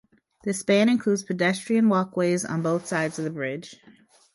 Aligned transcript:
The 0.45 0.53
span 0.55 0.89
includes 0.89 1.21
pedestrian 1.21 1.87
walkways 1.87 2.43
on 2.43 2.63
both 2.63 2.87
sides 2.87 3.19
of 3.19 3.23
the 3.25 3.29
bridge. 3.29 3.79